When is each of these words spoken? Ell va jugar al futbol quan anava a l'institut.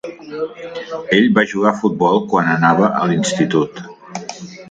Ell 1.17 1.27
va 1.35 1.43
jugar 1.51 1.67
al 1.73 1.77
futbol 1.83 2.17
quan 2.33 2.49
anava 2.55 2.91
a 3.03 3.05
l'institut. 3.11 3.85